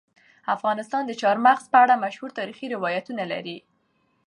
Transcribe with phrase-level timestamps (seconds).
[0.55, 3.57] افغانستان د چار مغز په اړه مشهور تاریخي روایتونه لري.